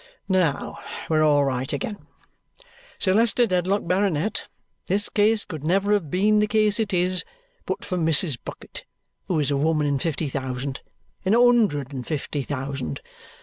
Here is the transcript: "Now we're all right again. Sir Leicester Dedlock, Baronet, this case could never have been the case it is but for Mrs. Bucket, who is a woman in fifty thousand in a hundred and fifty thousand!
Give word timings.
"Now 0.29 0.79
we're 1.11 1.21
all 1.23 1.45
right 1.45 1.71
again. 1.71 1.99
Sir 2.97 3.13
Leicester 3.13 3.45
Dedlock, 3.45 3.85
Baronet, 3.87 4.47
this 4.87 5.09
case 5.09 5.45
could 5.45 5.63
never 5.63 5.93
have 5.93 6.09
been 6.09 6.39
the 6.39 6.47
case 6.47 6.79
it 6.79 6.91
is 6.91 7.23
but 7.67 7.85
for 7.85 7.99
Mrs. 7.99 8.35
Bucket, 8.43 8.83
who 9.27 9.39
is 9.39 9.51
a 9.51 9.57
woman 9.57 9.85
in 9.85 9.99
fifty 9.99 10.27
thousand 10.27 10.79
in 11.23 11.35
a 11.35 11.45
hundred 11.45 11.93
and 11.93 12.07
fifty 12.07 12.41
thousand! 12.41 12.99